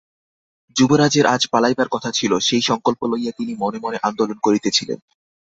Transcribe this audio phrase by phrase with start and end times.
[0.75, 4.99] যুবরাজের আজ পলাইবার কথা ছিল– সেই সংকল্প লইয়া তিনি মনে মনে আন্দোলন করিতেছিলেন।